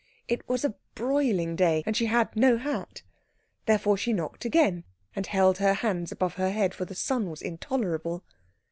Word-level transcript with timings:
It 0.27 0.49
was 0.49 0.65
a 0.65 0.73
broiling 0.95 1.55
day, 1.55 1.83
and 1.85 1.95
she 1.95 2.07
had 2.07 2.35
no 2.35 2.57
hat; 2.57 3.03
therefore 3.67 3.97
she 3.97 4.13
knocked 4.13 4.45
again, 4.45 4.83
and 5.15 5.27
held 5.27 5.59
her 5.59 5.75
hands 5.75 6.11
above 6.11 6.33
her 6.37 6.49
head, 6.49 6.73
for 6.73 6.85
the 6.85 6.95
sun 6.95 7.29
was 7.29 7.43
intolerable. 7.43 8.23